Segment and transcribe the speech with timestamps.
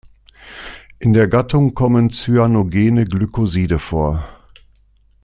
[0.97, 4.25] In der Gattung kommen Cyanogene Glykoside vor.